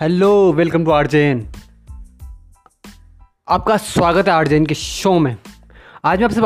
Hello 0.00 0.52
welcome 0.52 0.84
to 0.84 0.90
urgent 0.90 1.38
आपका 3.48 3.76
स्वागत 3.76 4.26
है 4.28 4.32
आरजेन 4.34 4.66
के 4.66 4.74
शो 4.74 5.12
में। 5.18 5.36
आज 6.04 6.18
मैं 6.18 6.24
आपसे 6.24 6.40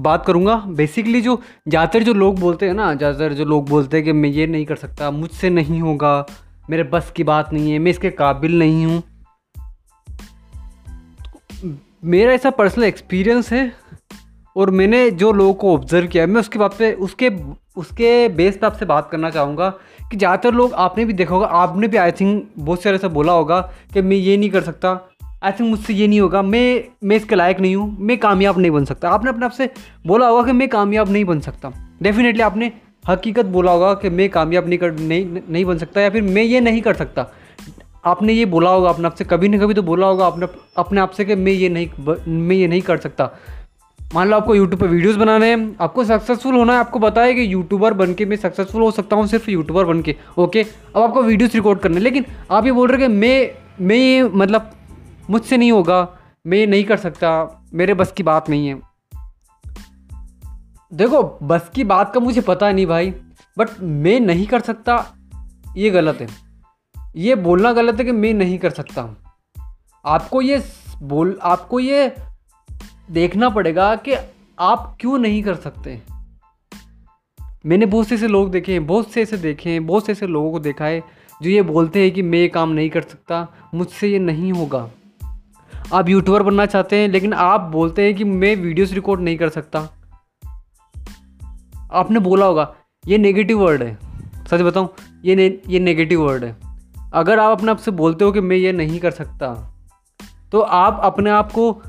बात 0.00 0.24
करूँगा। 0.26 0.54
बेसिकली 0.68 1.20
जो, 1.20 1.36
ज़्यादातर 1.68 2.02
जो 2.02 2.14
लोग 2.14 2.38
बोलते 2.40 2.66
हैं 2.66 2.74
ना, 2.74 2.92
ज़्यादातर 2.94 3.32
जो 3.32 3.44
लोग 3.44 3.68
बोलते 3.68 3.96
हैं 3.96 4.04
कि 4.04 4.12
मैं 4.12 4.28
ये 4.28 4.46
नहीं 4.46 4.66
कर 4.66 4.76
सकता, 4.76 5.10
मुझसे 5.10 5.50
नहीं 5.50 5.80
होगा, 5.80 6.26
मेरे 6.70 6.82
बस 6.84 7.12
की 7.16 7.24
बात 7.24 7.52
नहीं 7.52 7.72
है, 7.72 7.78
मैं 7.78 7.90
इसके 7.90 8.10
काबिल 8.12 8.58
नहीं 8.58 8.86
हूँ। 8.86 9.02
मेरा 12.04 12.32
ऐसा 12.32 12.50
पर्सनल 12.52 12.84
एक्सपीरियंस 12.84 13.52
है 13.52 13.72
और 14.56 14.70
मैंने 14.70 15.10
जो 15.12 15.32
लोगों 15.32 15.54
को 15.54 15.74
ऑब्ज़र्व 15.74 16.06
किया 16.08 16.24
है 16.24 16.30
मैं 16.30 16.40
उसके 16.40 16.58
बात 16.58 16.74
पे, 16.78 16.92
उसके 16.92 17.30
उसके 17.76 18.28
बेस 18.28 18.56
पे 18.56 18.66
आपसे 18.66 18.84
बात 18.86 19.08
करना 19.10 19.30
चाहूँगा 19.30 19.68
कि 20.10 20.16
ज़्यादातर 20.16 20.54
लोग 20.54 20.72
आपने 20.74 21.04
भी 21.04 21.12
देखा 21.12 21.34
होगा, 21.34 21.46
आपने 21.46 21.88
भी 21.88 21.96
आई 21.96 22.12
थिंक 22.12 22.48
बहुत 22.58 22.82
सारे 22.82 22.96
ऐसा 22.96 23.08
बोला 23.08 23.32
होगा 23.32 23.60
कि 23.94 24.02
मैं 24.02 24.16
ये 24.16 24.36
नहीं 24.36 24.50
कर 24.50 24.62
सकता। 24.62 24.90
आई 25.44 25.52
थिंक 25.52 25.68
मुझसे 25.70 25.94
ये 25.94 26.06
नहीं 26.08 26.20
होगा। 26.20 26.42
मैं 26.42 26.82
मैं 27.04 27.16
इसके 27.16 27.34
लायक 27.34 27.60
नहीं 27.60 27.76
हूँ। 27.76 27.96
मैं 28.00 28.16
कामयाब 28.18 28.58
नहीं 28.58 28.70
बन 28.70 28.84
सकता। 28.84 29.10
आपने 29.10 29.30
अपने 29.30 29.46
आप 29.46 29.52
से 29.52 29.70
बोला 30.06 30.28
होगा 30.28 30.42
कि 30.42 30.52
मैं 30.52 30.68
कामयाब 30.68 31.10
नहीं 31.10 31.24
बन 31.24 31.40
सकता। 31.40 31.72
डेफिनेटली 32.02 32.42
आपने 32.42 32.72
हकीकत 33.04 33.46
बोला 33.46 33.72
होगा 33.72 33.92
कि 33.94 34.10
मैं 34.10 34.28
कामयाब 34.30 34.68
नहीं 34.68 34.78
कर, 34.78 34.92
नहीं 34.92 35.40
नहीं 35.48 35.64
बन 35.64 35.78
सकता 35.78 36.00
या 36.00 36.10
फिर 36.10 36.22
मैं 36.22 36.42
ये 36.42 36.60
नहीं 36.60 36.80
कर 36.82 36.94
सकता। 36.94 37.26
आपने 38.04 38.32
ये 38.32 38.44
बोला 38.46 38.70
होगा 38.70 38.88
अपने 38.90 39.06
आप 39.06 39.14
से 39.14 39.24
कभी 39.24 39.48
ना 39.48 39.58
कभी 39.58 39.74
तो 39.74 39.82
बोला 39.82 40.06
होगा 40.06 40.26
अपने 40.26 40.46
अपने 40.76 41.00
आप 41.00 41.10
से 41.10 41.24
कि 41.24 41.34
मैं 41.34 41.52
ये 41.52 41.68
नहीं 41.68 42.16
मैं 42.28 42.56
ये 42.56 42.66
नहीं 42.66 42.82
कर 42.82 42.98
सकता। 42.98 43.30
मान 44.14 44.28
लो 44.28 44.36
आपको 44.36 44.54
यूट्यूब 44.54 44.80
पर 44.80 44.86
वीडियोस 44.86 45.16
बनाने 45.16 45.48
हैं, 45.50 45.76
आपको 45.80 46.04
सक्सेसफुल 46.04 46.54
होना 46.54 46.72
है, 46.72 46.78
आपको 46.78 46.98
बताया 46.98 47.32
कि 47.32 47.52
यूट्यूबर 47.52 47.94
बन 47.94 48.12
के 48.14 48.24
मैं 48.24 48.36
सक्सेसफुल 48.36 48.82
हो 48.82 48.90
सकता 48.90 49.16
हूँ 49.16 49.26
सिर्फ़ 49.26 49.50
यूट्यूबर 49.50 49.84
बन 49.84 50.02
के 50.02 50.14
ओके 50.38 50.62
अब 50.62 51.02
आपको 51.02 51.22
वीडियोस 51.22 51.54
रिकॉर्ड 51.54 51.78
करने 51.78 52.00
लेकिन 52.00 52.24
आप 52.50 52.66
ये 52.66 52.72
बोल 52.72 52.88
रहे 52.88 52.98
कि 52.98 53.12
मैं 53.14 53.86
मैं 53.86 53.96
ये 53.96 54.22
मतलब 54.24 54.70
मुझसे 55.30 55.56
नहीं 55.56 55.72
होगा, 55.72 56.08
मैं 56.46 56.58
ये 56.58 56.66
नहीं 56.66 56.84
कर 56.84 56.96
सकता, 56.96 57.64
मेरे 57.74 57.94
बस 57.94 58.12
की 58.12 58.22
बात 58.22 58.48
नहीं 58.50 58.68
है। 58.68 58.80
देखो, 60.92 61.22
बस 61.42 61.70
की 61.74 61.84
बात 61.84 62.12
का 62.14 62.20
मुझे 62.20 62.40
पता 62.40 62.70
नहीं 62.72 62.86
भाई 62.86 63.10
बट 63.56 63.68
मैं 63.80 64.18
नहीं 64.20 64.46
कर 64.46 64.60
सकता, 64.60 65.04
ये 65.76 65.90
गलत 65.90 66.20
है। 66.20 66.28
ये 67.16 67.34
बोलना 67.34 67.72
गलत 67.72 67.98
है 67.98 68.04
कि 68.04 68.12
मैं 68.12 68.32
नहीं 68.34 68.58
कर 68.58 68.70
सकता। 68.70 69.08
आपको 70.04 70.42
ये 70.42 70.62
बोल, 71.02 71.38
आपको 71.42 71.80
ये 71.80 72.14
देखना 73.10 73.48
पड़ेगा 73.48 73.94
कि 73.96 74.14
आप 74.58 74.96
क्यों 75.00 75.18
नहीं 75.18 75.42
कर 75.42 75.54
सकते। 75.54 76.02
मैंने 77.66 77.86
बहुत 77.86 78.08
से 78.08 78.14
ऐसे 78.14 78.28
लोग 78.28 78.50
देखे 78.50 78.72
हैं 78.72 78.86
बहुत 78.86 79.10
से 79.10 79.22
ऐसे 79.22 79.36
देखे 79.36 79.70
हैं 79.70 79.86
बहुत 79.86 80.06
से 80.06 80.12
ऐसे 80.12 80.26
लोगों 80.26 80.52
को 80.52 80.58
देखा 80.58 80.84
है 80.84 81.02
जो 81.42 81.50
ये 81.50 81.62
बोलते 81.62 82.02
हैं 82.02 82.10
कि 82.10 82.22
मैं 82.22 82.38
ये 82.38 82.48
काम 82.48 82.68
नहीं 82.68 82.90
कर 82.90 83.02
सकता 83.02 83.46
मुझसे 83.74 84.08
ये 84.08 84.18
नहीं 84.18 84.52
होगा। 84.52 84.90
आप 85.92 86.08
यूट्यूबर 86.08 86.42
बनना 86.42 86.66
चाहते 86.66 86.96
हैं 86.96 87.08
लेकिन 87.08 87.32
आप 87.32 87.60
बोलते 87.60 88.04
हैं 88.04 88.14
कि 88.14 88.24
मैं 88.24 88.54
वीडियोस 88.56 88.92
रिकॉर्ड 88.92 89.20
नहीं 89.20 89.36
कर 89.36 89.48
सकता। 89.48 89.80
आपने 91.92 92.20
बोला 92.20 92.46
होगा 92.46 92.74
ये 93.08 93.18
नेगेटिव 93.18 93.60
वर्ड 93.60 93.82
है। 93.82 93.98
सच 94.46 94.60
बताऊँ 94.60 94.88
ये 95.24 95.34
ने, 95.36 95.58
ये 95.68 95.80
नेगेटिव 95.80 96.22
वर्ड 96.22 96.44
है। 96.44 96.56
अगर 97.14 97.38
आप 97.38 97.58
अपने 97.58 97.70
आप 97.70 97.78
से 97.78 97.90
बोलते 97.90 98.24
हो 98.24 98.32
कि 98.32 98.40
मैं 98.40 98.56
ये 98.56 98.72
नहीं 98.72 98.98
कर 99.00 99.10
सकता 99.10 99.54
तो 100.52 100.60
आप 100.60 101.00
अपने 101.04 101.30
आप 101.30 101.52
को 101.52 101.82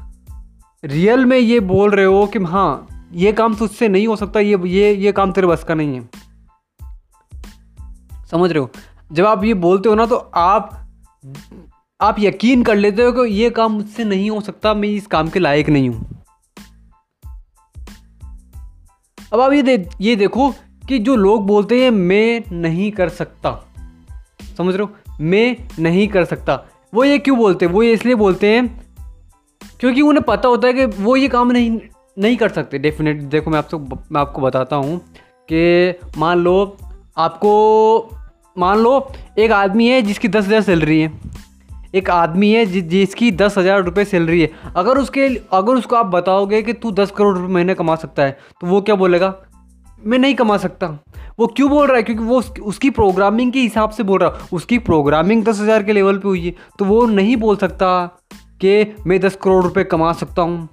रियल 0.84 1.26
में 1.26 1.38
ये 1.38 1.60
बोल 1.60 1.92
रहे 1.92 2.06
हो 2.06 2.26
कि 2.28 2.40
हाँ 2.40 2.88
ये 3.14 3.32
काम 3.32 3.56
तुझसे 3.56 3.88
नहीं 3.88 4.08
हो 4.08 4.16
सकता, 4.16 4.40
ये 4.40 4.58
ये 4.66 4.94
ये 4.96 5.12
काम 5.12 5.32
तेरे 5.32 5.48
बस 5.48 5.64
का 5.64 5.74
नहीं 5.74 5.96
है। 5.96 6.10
समझ 8.32 8.52
रहे 8.52 8.60
हो? 8.60 8.70
जब 9.12 9.26
आप 9.26 9.44
ये 9.44 9.54
बोलते 9.54 9.90
हो 9.90 9.96
ना 9.96 10.06
तो 10.06 10.16
आप 10.36 10.88
आप 12.02 12.16
यकीन 12.20 12.64
कर 12.64 12.76
लेते 12.76 13.04
हो 13.04 13.12
कि 13.12 13.32
ये 13.32 13.50
काम 13.50 13.72
मुझसे 13.72 14.04
नहीं 14.04 14.30
हो 14.30 14.42
सकता, 14.42 14.74
मैं 14.74 14.90
इस 14.90 15.08
काम 15.08 15.30
के 15.30 15.40
लायक 15.40 15.70
नहीं 15.70 15.90
हूँ। 15.90 16.24
अब 19.34 19.42
आप 19.42 19.54
ये 19.54 19.62
दे, 19.62 19.90
ये 20.02 20.16
देखो 20.16 20.50
कि 20.88 21.00
जो 21.00 21.16
लोग 21.16 21.46
बोलते 21.48 21.84
हैं, 21.84 21.92
मैं 21.92 22.44
नहीं 22.52 22.92
कर 22.92 23.10
सकता। 23.10 23.52
समझ 24.58 24.76
रहे 24.76 24.84
हो? 24.84 25.16
मैं 25.22 25.56
नहीं 25.80 26.08
कर 26.08 26.26
सकता। 26.26 26.64
वो 26.94 27.04
ये 27.04 27.18
क्यों 27.20 27.38
बोलते 27.38 27.66
हैं? 27.66 27.74
वो 27.74 27.84
ये 27.84 27.94
इसलिए 27.94 28.16
बोलते 28.16 28.56
हैं 28.56 28.87
क्योंकि 29.80 30.02
उन्हें 30.02 30.24
पता 30.24 30.50
होता 30.50 30.68
है 30.68 30.74
कि 30.74 30.86
वो 30.98 31.16
ये 31.16 31.28
काम 31.28 31.52
नहीं 31.52 31.80
नहीं 32.18 32.38
कर 32.38 32.50
सकते 32.50 32.78
डेफिनेट 32.80 33.22
देखो 33.32 33.52
मैं 33.52 33.58
आपको 33.58 33.80
मैं 33.80 34.22
आपको 34.22 34.42
बताता 34.42 34.76
हूँ 34.76 34.98
कि 35.50 36.10
मान 36.18 36.38
लो 36.38 36.78
आपको 37.18 37.52
मान 38.58 38.80
लो 38.80 39.10
एक 39.40 39.52
आदमी 39.52 39.88
है 39.88 40.02
जिसकी 40.02 40.28
दस 40.28 40.46
हज़ार 40.46 40.62
सैलरी 40.62 41.00
है। 41.00 41.12
एक 41.96 42.10
आदमी 42.10 42.52
है 42.52 42.66
जि, 42.66 42.82
जिसकी 42.82 43.32
दस 43.34 43.58
हज़ार 43.58 43.84
रुपये 43.84 44.06
सैलरी 44.06 44.42
है। 44.42 44.50
अगर 44.76 44.98
उसके 44.98 45.28
अगर 45.54 45.74
उसको 45.74 45.96
आप 45.96 46.06
बताओगे 46.06 46.62
कि 46.62 46.74
तू 46.74 46.92
दस 46.94 47.12
करोड़ 47.12 47.38
रुपये 47.38 47.54
महीने 47.54 47.74
कमा 47.76 47.96
सकता 47.96 48.24
है 48.24 48.38
तो 48.62 48.68
वो 48.68 48.82
क्या 48.82 48.96
बोलेगा? 48.96 49.34
मैं 50.00 50.20
नहीं 50.20 50.36
कमा 50.36 50.58
सकता। 50.58 50.88
वो 51.40 51.48
क्यों 51.48 51.70
बोल 51.70 51.88
रहा 51.88 51.98
है? 51.98 52.04
क्योंकि 52.04 52.24
वो 52.24 52.42
उसकी 52.64 52.90
प्रोग्रामिंग 52.92 53.52
के 53.52 53.60
हिसाब 53.60 53.90
से 53.90 54.04
बोल 54.04 54.20
रहा 54.20 54.30
है। 54.32 54.48
उसकी 54.54 54.78
प्रोग्रामिंग 54.82 55.44
दस 55.44 55.60
हज़ार 55.62 55.84
के 55.84 55.94
लेवल 55.94 56.18
पे 56.18 56.28
हुई 56.28 56.46
है 56.46 56.54
तो 56.80 56.86
वो 56.86 57.06
नहीं 57.08 57.36
बोल 57.38 57.56
सकता। 57.58 57.90
कि 58.62 58.96
मैं 59.08 59.20
दस 59.20 59.36
करोड़ 59.36 59.64
रुपए 59.64 59.84
कमा 59.86 60.12
सकता 60.16 60.42
हूँ। 60.42 60.68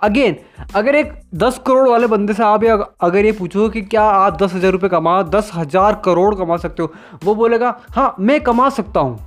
अगेन 0.00 0.36
अगर 0.74 0.94
एक 0.94 1.12
दस 1.34 1.58
करोड़ 1.66 1.88
वाले 1.88 2.06
बंदे 2.06 2.34
से 2.34 2.42
आप 2.42 2.64
अगर 3.00 3.24
ये 3.24 3.32
पूछो 3.32 3.68
कि 3.68 3.82
क्या 3.82 4.02
आप 4.02 4.42
दस 4.42 4.54
हज़ार 4.54 4.72
रुपये 4.72 4.88
कमा, 4.90 5.22
दस 5.24 5.50
हज़ार 5.54 6.00
करोड़ 6.04 6.34
कमा 6.34 6.56
सकते 6.56 6.82
हो, 6.82 6.92
वो 7.24 7.34
बोलेगा 7.34 7.76
हाँ 7.90 8.14
मैं 8.20 8.40
कमा 8.42 8.68
सकता 8.70 9.00
हूँ। 9.00 9.18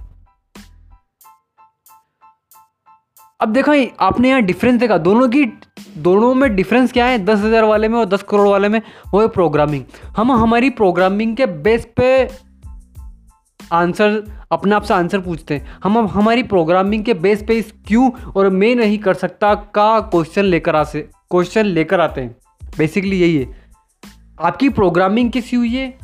अब 3.40 3.52
देखो 3.54 3.72
आपने 4.00 4.30
यहाँ 4.30 4.42
डिफरेंस 4.42 4.80
देखा, 4.80 4.98
दोनों 5.00 5.28
की, 5.30 5.46
दोनों 5.98 6.34
में 6.34 6.56
डिफरेंस 6.56 6.92
क्या 6.92 7.06
है? 7.06 7.18
दस 7.26 7.40
हज़ार 7.40 7.64
वाले 7.64 7.88
में 7.88 7.98
और 8.00 8.06
दस 8.06 8.24
करोड़ 8.24 8.48
वाले 8.48 8.70
में, 8.70 8.82
वो 9.14 9.22
है 9.22 9.28
प्रोग्रामिंग 9.30 9.84
हम, 10.18 10.32
हमारी 10.34 10.70
प्रोग्रामिंग 10.72 11.36
के 11.38 11.46
बेस 11.46 11.86
पे 11.98 12.28
आंसर, 13.72 14.24
अपने 14.52 14.76
आप 14.76 14.82
से 14.82 14.94
आंसर 14.94 15.20
पूछते 15.20 15.56
हैं। 15.56 15.80
हम 15.84 15.98
हमारी 16.08 16.44
प्रोग्रामिंग 16.44 17.04
के 17.04 17.14
बेस 17.14 17.44
पे 17.48 17.58
इस 17.58 17.74
क्यों 17.88 18.12
और 18.12 18.50
मैं 18.50 18.76
नहीं 18.76 18.98
कर 18.98 19.14
सकता 19.14 19.56
का 19.56 20.00
क्वेश्चन 20.00 20.44
लेकर 20.44 20.76
आ 20.76 20.84
से, 20.84 21.10
क्वेश्चन 21.32 21.66
लेकर 21.66 22.00
आते 22.00 22.22
हैं। 22.22 22.36
बेसिकली 22.78 23.22
यही 23.22 23.38
है। 23.38 23.70
आपकी 24.42 24.70
प्रोग्रामिंग 24.70 25.32
किसी 25.32 25.56
हुई 25.56 25.70
है? 25.70 25.98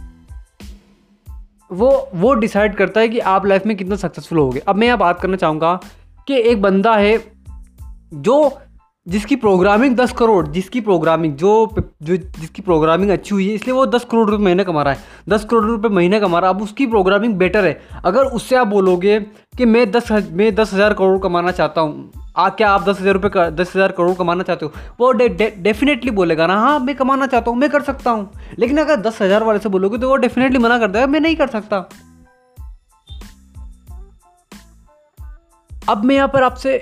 वो 1.71 2.09
वो 2.15 2.33
डिसाइड 2.33 2.75
करता 2.75 2.99
है 2.99 3.09
कि 3.09 3.19
आप 3.19 3.45
लाइफ 3.45 3.65
में 3.65 3.77
कितना 3.77 3.95
सक्सेसफुल 3.95 4.37
होगे। 4.37 4.59
अब 4.59 4.75
मैं 4.75 4.87
यहाँ 4.87 4.99
बात 4.99 5.21
करना 5.21 5.35
चाहूँगा 5.35 5.79
कि 6.27 6.35
एक 6.35 6.61
बंदा 6.61 6.95
है 6.95 7.31
जो 8.13 8.57
जिसकी 9.07 9.35
प्रोग्रामिंग 9.35 9.95
दस 9.95 10.11
करोड़, 10.11 10.47
जिसकी 10.47 10.81
प्रोग्रामिंग 10.81 11.35
जो 11.35 11.53
जो 11.77 12.15
जिसकी 12.15 12.61
प्रोग्रामिंग 12.61 13.09
अच्छी 13.11 13.33
हुई 13.35 13.47
है, 13.47 13.55
इसलिए 13.55 13.73
वो 13.75 13.85
दस 13.87 14.05
करोड़ 14.11 14.29
रुपये 14.29 14.45
महीने 14.45 14.63
कमा 14.63 14.83
रहा 14.83 14.93
है। 14.93 14.99
दस 15.29 15.45
करोड़ 15.45 15.63
रुपये 15.65 15.89
महीने 15.91 16.19
कमा 16.19 16.39
रहा 16.39 16.49
है। 16.49 16.55
अब 16.55 16.61
उसकी 16.61 16.85
प्रोग्रामिंग 16.87 17.35
बेटर 17.37 17.65
है। 17.65 18.01
अगर 18.05 18.25
उससे 18.27 18.55
आप 18.55 18.67
बोलोगे 18.67 19.19
कि 19.57 19.65
मैं 19.65 19.89
दस 19.91 20.11
मैं 20.11 20.53
दस 20.55 20.73
हज़ार 20.73 20.93
करोड़ 20.93 21.19
कमाना 21.21 21.51
चाहता 21.51 21.81
हूँ, 21.81 22.11
आ, 22.37 22.47
क्या 22.49 22.69
आप 22.69 22.83
दस 22.83 22.99
हज़ार 23.01 23.13
रुपये 23.13 23.49
दस 23.53 23.75
हज़ार 23.75 23.91
करोड़ 23.91 24.13
कमाना 24.17 24.43
चाहते 24.43 24.65
हो? 24.65 24.71
वो 24.99 25.11
डेफिनेटली 25.11 26.11
बोलेगा 26.13 26.47
ना 26.47 26.57
हाँ 26.57 26.79
मैं 26.79 26.95
कमाना 26.95 27.27
चाहता 27.27 27.51
हूँ, 27.51 27.59
मैं 27.59 27.69
कर 27.69 27.81
सकता 27.83 28.11
हूँ। 28.11 28.29
लेकिन 28.59 28.77
अगर 28.77 29.01
दस 29.01 29.21
हज़ार 29.21 29.43
वाले 29.43 29.59
से 29.59 29.69
बोलोगे 29.69 29.97
तो 29.97 30.09
वो 30.09 30.15
डेफिनेटली 30.17 30.59
मना 30.59 30.79
कर 30.79 30.87
देगा, 30.87 31.07
मैं 31.07 31.19
नहीं 31.19 31.35
कर 31.35 31.47
सकता। 31.49 31.85
अब 35.71 36.03
मैं 36.05 36.15
यहाँ 36.15 36.27
पर 36.27 36.43
आपसे 36.43 36.77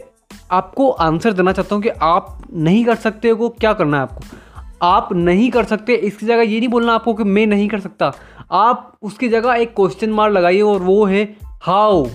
आपको 0.52 0.90
आंसर 0.90 1.34
देना 1.34 1.52
चाहता 1.52 1.76
हूँ 1.76 1.84
कि 1.84 1.90
आप 1.90 2.42
नहीं 2.54 2.84
कर 2.86 2.96
सकते 2.96 3.30
हो 3.30 3.50
क्या 3.50 3.74
करना 3.74 3.98
है 3.98 4.04
आपको? 4.04 4.38
आप 4.82 5.14
नहीं 5.14 5.50
कर 5.52 5.64
सकते, 5.64 5.94
इसकी 5.94 6.26
जगह 6.26 6.42
ये 6.42 6.60
नहीं 6.60 6.70
बोलना 6.70 6.94
आपको 6.94 7.14
कि 7.14 7.24
मैं 7.24 7.46
नहीं 7.48 7.68
कर 7.68 7.80
सकता। 7.80 8.12
आप 8.52 8.98
उसकी 9.02 9.30
जगह 9.30 9.54
एक 9.54 9.74
क्वेश्चन 9.76 10.10
मार्क 10.10 10.34
लगाइए 10.34 10.62
और 10.62 10.82
वो 10.82 11.06
है 11.06 11.24
हाउ 11.64 12.06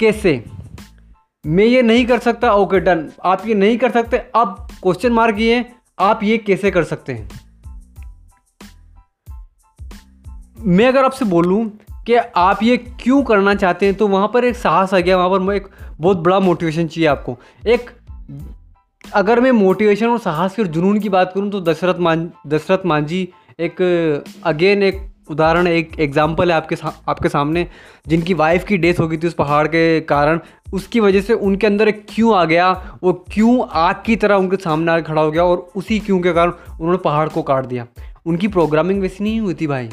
कैसे? 0.00 0.44
मैं 1.44 1.64
ये 1.64 1.82
नहीं 1.82 2.06
कर 2.06 2.18
सकता 2.18 2.52
ओके 2.52 2.80
डन 2.80 3.08
आप 3.24 3.46
ये 3.46 3.54
नहीं 3.54 3.78
कर 3.78 3.90
सकते, 3.90 4.18
अब 4.34 4.68
क्वेश्चन 4.82 5.12
मार्क 5.12 5.38
ये 5.38 5.64
आप 5.98 6.22
ये 6.22 6.38
कैसे 6.38 6.70
कर 6.70 6.84
सकते 6.84 7.12
हैं? 7.12 7.30
मैं 10.58 10.86
अगर 10.88 11.04
आपसे 11.04 11.24
बोलूँ 11.24 11.70
कि 12.06 12.14
आप 12.14 12.62
ये 12.62 12.76
क्यों 12.76 13.22
करना 13.22 13.54
चाहते 13.54 13.86
हैं? 13.86 13.94
तो 13.94 14.08
वहाँ 14.08 14.30
पर 14.34 14.44
एक 14.44 14.56
साहस 14.56 14.94
आ 14.94 14.98
गया 14.98 15.16
वहाँ 15.16 15.38
पर 15.38 15.54
एक 15.54 15.68
बहुत 16.00 16.18
बड़ा 16.18 16.40
मोटिवेशन 16.40 16.86
चाहिए 16.86 17.08
आपको। 17.08 17.36
एक 17.66 17.90
अगर 19.04 19.40
मैं 19.40 19.50
मोटिवेशन 19.52 20.06
और 20.06 20.18
साहस 20.18 20.58
और 20.60 20.66
जुनून 20.66 20.98
की 20.98 21.08
बात 21.08 21.32
करूँ 21.34 21.50
तो 21.50 21.60
दशरथ 21.62 21.98
मान 22.00 22.30
दशरथ 22.46 22.86
मांझी 22.86 23.28
एक 23.60 23.82
अगेन 24.44 24.82
एक 24.82 25.02
उदाहरण 25.30 25.66
एक 25.66 25.98
एग्ज़ाम्पल 26.00 26.50
है 26.50 26.56
आपके 26.56 26.76
सा, 26.76 26.92
आपके 27.08 27.28
सामने 27.28 27.66
जिनकी 28.08 28.34
वाइफ 28.34 28.64
की 28.64 28.76
डेथ 28.76 29.00
हो 29.00 29.06
गई 29.08 29.16
थी 29.16 29.26
उस 29.26 29.34
पहाड़ 29.34 29.66
के 29.68 30.00
कारण। 30.02 30.40
उसकी 30.74 31.00
वजह 31.00 31.20
से 31.20 31.34
उनके 31.34 31.66
अंदर 31.66 31.88
एक 31.88 32.04
क्यों 32.08 32.34
आ 32.36 32.44
गया 32.44 32.70
वो 33.02 33.12
क्यों 33.32 33.66
आग 33.72 34.02
की 34.06 34.16
तरह 34.16 34.36
उनके 34.36 34.56
सामने 34.58 34.92
आके 34.92 35.02
खड़ा 35.02 35.22
हो 35.22 35.30
गया 35.30 35.44
और 35.44 35.66
उसी 35.76 35.98
क्यों 36.00 36.18
के 36.20 36.32
कारण 36.32 36.50
उन्होंने 36.70 36.98
पहाड़ 36.98 37.28
को 37.28 37.42
काट 37.42 37.66
दिया। 37.66 37.86
उनकी 38.26 38.48
प्रोग्रामिंग 38.48 39.00
वैसी 39.02 39.24
नहीं 39.24 39.40
हुई 39.40 39.54
थी 39.54 39.66
भाई। 39.66 39.88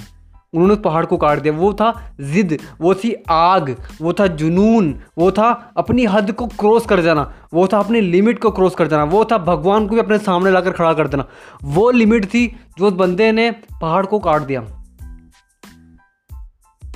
उन्होंने 0.53 0.75
पहाड़ 0.75 1.05
को 1.05 1.17
काट 1.17 1.39
दिया। 1.39 1.53
वो 1.53 1.71
था 1.73 1.91
जिद, 2.21 2.57
वो 2.81 2.93
थी 2.95 3.13
आग, 3.29 3.75
वो 4.01 4.13
था 4.13 4.27
जुनून, 4.27 4.93
वो 5.17 5.31
था 5.31 5.49
अपनी 5.77 6.05
हद 6.05 6.31
को 6.31 6.47
क्रॉस 6.49 6.85
कर 6.85 7.01
जाना, 7.01 7.31
वो 7.53 7.67
था 7.67 7.79
अपनी 7.79 8.01
लिमिट 8.01 8.39
को 8.39 8.51
क्रॉस 8.51 8.75
कर 8.75 8.87
जाना, 8.87 9.03
वो 9.03 9.23
था 9.25 9.37
भगवान 9.37 9.87
को 9.87 9.95
भी 9.95 10.01
अपने 10.01 10.17
सामने 10.17 10.51
लाकर 10.51 10.71
खड़ा 10.71 10.93
कर 10.93 11.07
देना। 11.07 11.25
वो 11.63 11.89
लिमिट 11.91 12.25
थी 12.25 12.47
जो 12.77 12.87
उस 12.87 12.93
बंदे 12.93 13.31
ने 13.31 13.49
पहाड़ 13.81 14.05
को 14.05 14.19
काट 14.19 14.41
दिया। 14.41 14.61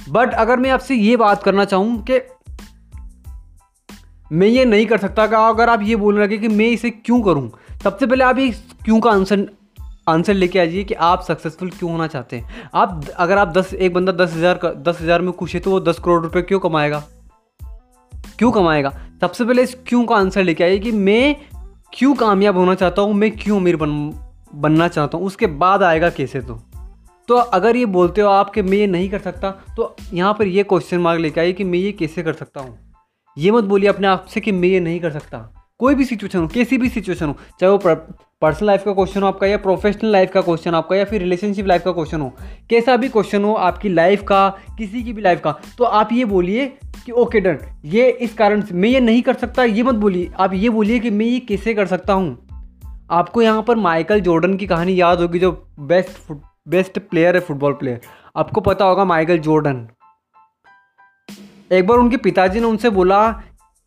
बट 0.10 0.34
अगर 0.34 0.60
मैं 0.60 0.69
आपसे 0.69 0.96
ये 0.96 1.18
बात 1.18 1.44
करना 1.44 1.66
चाहूँ 1.66 2.04
कि 2.10 2.19
मैं 4.31 4.48
ये 4.48 4.66
नहीं 4.66 4.86
कर 4.86 4.98
सकता, 4.98 5.24
अगर 5.24 5.69
आप 5.69 5.81
ये 5.81 5.96
बोलने 5.96 6.24
लगे 6.24 6.38
कि 6.38 6.48
मैं 6.48 6.68
इसे 6.68 6.90
क्यों 6.90 7.22
करूँ, 7.22 7.50
सबसे 7.84 8.06
पहले 8.06 8.24
आप 8.24 8.38
ये 8.38 8.50
क्यों 8.86 9.00
का 9.00 9.12
आंसर 9.12 9.48
आंसर 10.07 10.34
लेके 10.34 10.60
आ 10.60 10.66
जाइए 10.66 10.84
कि 10.84 10.94
आप 10.94 11.22
सक्सेसफुल 11.22 11.69
क्यों 11.69 11.92
होना 11.92 12.07
चाहते 12.07 12.38
हैं। 12.38 12.69
आप 12.74 13.06
अगर 13.10 13.38
आप 13.38 13.48
दस, 13.48 13.74
एक 13.74 13.94
बंदा 13.94 14.12
दस 14.13 14.34
हज़ार 14.34 14.57
का, 14.57 14.72
दस 14.72 15.02
हज़ार 15.02 15.22
में 15.22 15.31
खुश 15.34 15.54
है 15.56 15.60
तो 15.62 15.72
वो 15.72 15.80
दस 15.80 16.00
करोड़ 16.00 16.22
रुपए 16.24 16.42
क्यों 16.42 16.60
कमाएगा? 16.60 17.04
क्यों 18.40 18.52
कमाएगा? 18.52 18.94
सबसे 19.22 19.46
पहले 19.46 19.63
इस 19.63 19.75
क्यों 19.88 20.06
का 20.06 20.16
आंसर 20.16 20.44
लेके 20.44 20.63
आइए 20.63 20.80
कि 20.80 20.92
मैं 20.92 21.36
क्यों 21.94 22.13
कामयाब 22.16 22.57
होना 22.57 22.75
चाहता 22.75 23.02
हूँ, 23.02 23.13
मैं 23.13 23.31
क्यों 23.34 23.60
अमीर 23.60 23.75
बन, 23.75 23.92
बनना 24.56 24.88
चाहता 24.88 25.18
हूँ, 25.18 25.25
उसके 25.25 25.48
बाद 25.48 25.84
आएगा 25.84 26.10
कैसे 26.10 26.42
तो? 26.42 26.62
तो 27.30 27.36
अगर 27.36 27.75
ये 27.75 27.86
बोलते 27.88 28.22
हो 28.22 28.30
आप 28.30 28.50
कि 28.50 28.62
मैं 28.62 28.78
ये 28.78 28.88
नहीं 28.88 29.10
कर 29.10 29.19
सकता 29.19 29.52
तो 29.78 29.96
यहाँ 30.13 30.34
पर 30.34 30.48
ये 30.48 30.63
क्वेश्चन 30.63 30.98
मार्क 30.98 31.22
लेके 31.22 31.40
आइए 31.42 31.54
कि 31.54 31.63
मैं 31.63 31.80
ये 31.80 31.92
कैसे 31.92 32.24
कर 32.24 32.34
सकता 32.34 32.62
हूँ? 32.62 32.78
ये 33.38 33.52
मत 33.52 33.63
बोलिए 33.63 33.90
अपने 33.90 34.07
आप 34.07 34.25
से 34.25 34.42
कि 34.42 34.52
मैं 34.52 34.69
ये 34.69 34.80
नहीं 34.80 35.00
कर 35.00 35.12
सकता। 35.12 35.40
कोई 35.80 35.95
भी 35.95 36.06
सिचुएशन 36.06 36.39
हो, 36.39 36.48
कैसी 36.48 36.77
भी 36.77 36.89
सिचुएशन 36.89 37.27
हो, 37.27 37.36
चाहे 37.60 37.72
वो 37.72 37.77
पर्सनल 38.42 38.68
लाइफ 38.68 38.83
का 38.86 38.94
क्वेश्चन 38.94 39.22
हो 39.22 39.27
आपका 39.27 39.48
या 39.48 39.57
प्रोफेशनल 39.57 40.12
लाइफ 40.12 40.31
का 40.31 40.42
क्वेश्चन 40.42 40.75
आपका 40.75 40.95
या 40.95 41.06
फिर 41.06 41.22
रिलेशनशिप 41.22 41.66
लाइफ 41.68 41.83
का 41.83 41.92
क्वेश्चन 41.92 42.22
हो, 42.22 42.31
कैसा 42.69 42.95
भी 42.98 43.10
क्वेश्चन 43.10 43.44
हो 43.44 43.54
आपकी 43.54 43.89
लाइफ 43.89 44.24
का, 44.24 44.50
किसी 44.77 45.04
की 45.04 45.13
भी 45.13 45.22
लाइफ 45.22 45.42
का 45.44 45.51
तो 45.77 45.83
आप 45.83 46.10
ये 46.13 46.25
बोलिए 46.25 46.68
कि 47.06 47.12
ओके 47.13 47.39
डन। 47.39 47.57
ये 47.86 48.10
इस 48.10 48.33
कारण 48.33 48.62
से, 48.62 48.75
मैं 48.75 48.89
ये 48.89 49.00
नहीं 49.00 49.22
कर 49.22 49.33
सकता, 49.36 49.63
ये 49.63 49.83
मत 49.83 49.95
बोलिए। 49.95 50.31
आप 50.39 50.54
ये 50.54 50.69
बोलिए 50.69 51.00
कि 51.00 51.10
मैं 51.10 51.25
ये 51.25 51.39
कैसे 51.42 51.74
कर 51.74 51.88
सकता 51.88 52.13
हूँ? 52.13 52.38
आपको 53.12 53.42
यहाँ 53.42 53.63
पर 53.63 53.75
माइकल 53.78 54.21
जॉर्डन 54.21 54.56
की 54.57 54.68
कहानी 54.68 55.00
याद 55.01 55.21
होगी, 55.21 55.39
जो 55.39 55.51
बेस्ट 55.80 56.31
बेस्ट 56.68 57.00
प्लेयर 57.00 57.36
है 57.36 57.42
फुटबॉल 57.42 57.74
प्लेयर 57.74 58.00
आपको 58.36 58.62
पता 58.62 58.86
होगा 58.86 59.06
माइकल 59.06 59.38
जॉर्डन 59.39 59.88
एक 61.71 61.88
बार 61.88 61.98
उनके 61.98 62.18
पिताजी 62.18 62.60
ने 62.60 62.66
उनसे 62.66 62.89
बोला 62.89 63.19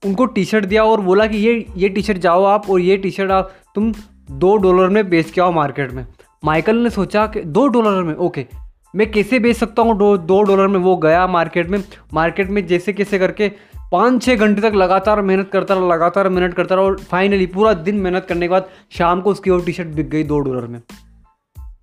उनको 0.02 0.24
टी 0.26 0.44
शर्ट 0.44 0.64
दिया 0.64 0.84
और 0.84 1.00
बोला 1.00 1.26
कि 1.26 1.38
ये 1.38 1.64
ये 1.76 1.88
टी 1.88 2.02
शर्ट 2.02 2.18
जाओ 2.18 2.44
आप 2.44 2.68
और 2.70 2.80
ये 2.80 2.96
टी 2.96 3.10
शर्ट 3.10 3.30
आप, 3.30 3.50
तुम 3.74 3.92
दो 4.30 4.56
डॉलर 4.56 4.88
में 4.88 5.08
बेच 5.10 5.30
के 5.30 5.40
आओ 5.40 5.52
मार्केट 5.52 5.92
में। 5.92 6.06
माइकल 6.42 6.76
ने 6.76 6.90
सोचा 6.90 7.26
कि 7.26 7.40
दो 7.40 7.66
डॉलर 7.68 8.02
में 8.02 8.14
ओके 8.16 8.46
मैं 8.94 9.10
कैसे 9.10 9.38
बेच 9.38 9.56
सकता 9.56 9.82
हूँ 9.82 9.96
दो 9.98 10.16
दो 10.18 10.42
डॉलर 10.42 10.66
में? 10.66 10.78
वो 10.80 10.96
गया 10.96 11.26
मार्केट 11.26 11.68
में। 11.68 11.82
मार्केट 12.14 12.50
में 12.50 12.66
जैसे 12.66 12.92
कैसे 12.92 13.18
करके 13.18 13.48
पाँच 13.92 14.22
छः 14.22 14.36
घंटे 14.36 14.62
तक 14.62 14.74
लगातार 14.74 15.20
मेहनत 15.22 15.50
करता 15.52 15.74
रहा, 15.74 15.88
लगातार 15.88 16.28
मेहनत 16.28 16.54
करता 16.54 16.74
रहा 16.74 16.84
और 16.84 16.98
फाइनली 17.00 17.46
पूरा 17.46 17.72
दिन 17.74 17.96
मेहनत 17.96 18.26
करने 18.28 18.46
के 18.46 18.50
बाद 18.50 18.68
शाम 18.90 19.20
को 19.20 19.30
उसकी 19.30 19.50
वो 19.50 19.58
टी 19.58 19.72
शर्ट 19.72 19.88
बिक 19.88 20.08
गई 20.10 20.24
दो 20.24 20.38
डॉलर 20.38 20.66
में। 20.66 20.80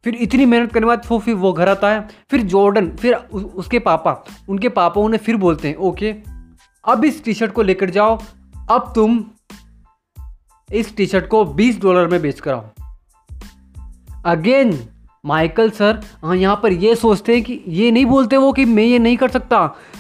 फिर 0.03 0.15
इतनी 0.15 0.45
मेहनत 0.45 0.71
करने 0.71 0.85
के 0.85 0.87
बाद 0.87 1.21
फिर 1.21 1.35
वो 1.35 1.51
घर 1.53 1.69
आता 1.69 1.89
है, 1.89 2.07
फिर 2.31 2.41
जॉर्डन 2.43 2.89
फिर 2.91 3.13
उसके 3.13 3.79
पापा, 3.79 4.23
उनके 4.49 4.69
पापा 4.69 5.01
उन्हें 5.01 5.19
फिर 5.19 5.35
बोलते 5.37 5.67
हैं 5.67 5.75
ओके 5.77 6.13
अब 6.85 7.05
इस 7.05 7.23
टी 7.23 7.33
शर्ट 7.33 7.51
को 7.51 7.61
लेकर 7.61 7.89
जाओ। 7.89 8.17
अब 8.71 8.91
तुम 8.95 9.23
इस 10.69 10.95
टी 10.97 11.05
शर्ट 11.05 11.27
को 11.27 11.43
20 11.55 11.81
डॉलर 11.81 12.07
में 12.07 12.21
बेच 12.21 12.39
कर 12.39 12.53
आओ 12.53 12.65
अगेन 14.25 14.77
माइकल 15.25 15.69
सर 15.69 15.99
यहाँ 16.35 16.59
पर 16.63 16.71
ये 16.71 16.95
सोचते 16.95 17.33
हैं 17.33 17.43
कि 17.43 17.59
ये 17.67 17.91
नहीं 17.91 18.05
बोलते 18.05 18.37
वो 18.37 18.51
कि 18.53 18.65
मैं 18.65 18.83
ये 18.83 18.99
नहीं 18.99 19.17
कर 19.17 19.29
सकता। 19.29 19.59